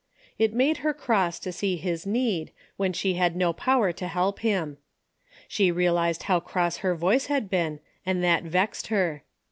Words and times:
It 0.39 0.51
made 0.55 0.77
her 0.77 0.95
cross 0.95 1.37
to 1.41 1.51
^ee 1.51 1.79
his 1.79 2.07
need, 2.07 2.51
when 2.75 2.91
she 2.91 3.13
had 3.13 3.35
no 3.35 3.53
power 3.53 3.91
to 3.91 4.07
help 4.07 4.39
him. 4.39 4.77
She 5.47 5.69
realized 5.71 6.23
how 6.23 6.39
cross 6.39 6.77
her 6.77 6.95
voice 6.95 7.27
had 7.27 7.51
been 7.51 7.79
and 8.03 8.23
that 8.23 8.41
vexed 8.41 8.87
her. 8.87 9.21